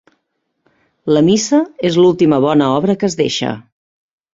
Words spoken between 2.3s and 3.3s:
bona obra que es